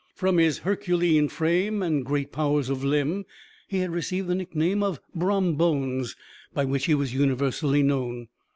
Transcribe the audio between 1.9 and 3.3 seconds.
great powers of limb,